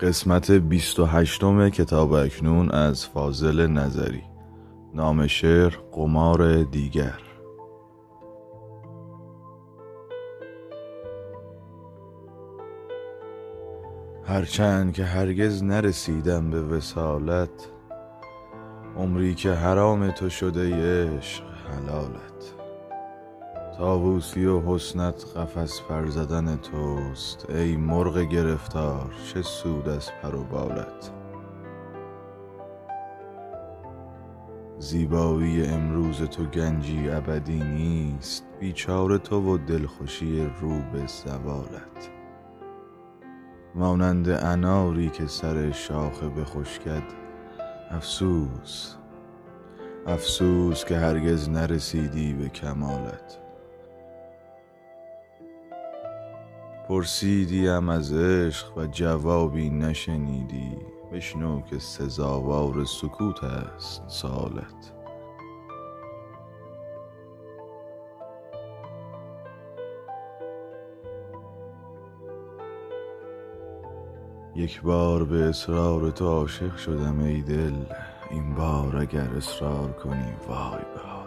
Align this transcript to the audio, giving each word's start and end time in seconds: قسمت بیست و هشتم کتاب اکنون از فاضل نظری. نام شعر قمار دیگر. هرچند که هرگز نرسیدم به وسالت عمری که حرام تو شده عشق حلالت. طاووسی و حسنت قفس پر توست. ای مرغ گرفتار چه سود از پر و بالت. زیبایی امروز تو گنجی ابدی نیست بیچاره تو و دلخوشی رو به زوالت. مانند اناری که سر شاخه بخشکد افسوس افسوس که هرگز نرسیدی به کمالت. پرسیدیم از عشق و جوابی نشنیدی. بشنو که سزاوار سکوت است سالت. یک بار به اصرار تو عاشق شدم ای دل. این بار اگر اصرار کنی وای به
قسمت 0.00 0.50
بیست 0.50 1.00
و 1.00 1.04
هشتم 1.04 1.68
کتاب 1.68 2.12
اکنون 2.12 2.70
از 2.70 3.06
فاضل 3.06 3.66
نظری. 3.66 4.22
نام 4.94 5.26
شعر 5.26 5.72
قمار 5.92 6.62
دیگر. 6.62 7.18
هرچند 14.24 14.92
که 14.92 15.04
هرگز 15.04 15.62
نرسیدم 15.62 16.50
به 16.50 16.62
وسالت 16.62 17.68
عمری 18.96 19.34
که 19.34 19.52
حرام 19.52 20.10
تو 20.10 20.30
شده 20.30 20.74
عشق 20.74 21.44
حلالت. 21.68 22.59
طاووسی 23.80 24.46
و 24.46 24.60
حسنت 24.60 25.24
قفس 25.36 25.80
پر 25.80 26.06
توست. 26.56 27.50
ای 27.50 27.76
مرغ 27.76 28.18
گرفتار 28.18 29.14
چه 29.26 29.42
سود 29.42 29.88
از 29.88 30.10
پر 30.22 30.34
و 30.34 30.44
بالت. 30.44 31.10
زیبایی 34.78 35.66
امروز 35.66 36.22
تو 36.22 36.44
گنجی 36.44 37.10
ابدی 37.10 37.58
نیست 37.58 38.44
بیچاره 38.60 39.18
تو 39.18 39.54
و 39.54 39.58
دلخوشی 39.58 40.50
رو 40.60 40.80
به 40.92 41.06
زوالت. 41.06 42.10
مانند 43.74 44.28
اناری 44.28 45.08
که 45.08 45.26
سر 45.26 45.70
شاخه 45.70 46.28
بخشکد 46.28 47.04
افسوس 47.90 48.94
افسوس 50.06 50.84
که 50.84 50.96
هرگز 50.96 51.48
نرسیدی 51.48 52.32
به 52.32 52.48
کمالت. 52.48 53.49
پرسیدیم 56.90 57.88
از 57.88 58.12
عشق 58.12 58.78
و 58.78 58.86
جوابی 58.86 59.70
نشنیدی. 59.70 60.76
بشنو 61.12 61.60
که 61.60 61.78
سزاوار 61.78 62.84
سکوت 62.84 63.44
است 63.44 64.02
سالت. 64.08 64.92
یک 74.54 74.82
بار 74.82 75.24
به 75.24 75.44
اصرار 75.44 76.10
تو 76.10 76.26
عاشق 76.26 76.76
شدم 76.76 77.20
ای 77.20 77.42
دل. 77.42 77.74
این 78.30 78.54
بار 78.54 78.96
اگر 78.96 79.28
اصرار 79.36 79.92
کنی 79.92 80.34
وای 80.48 80.82
به 80.94 81.19